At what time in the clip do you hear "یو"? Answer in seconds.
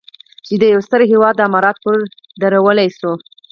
0.73-0.79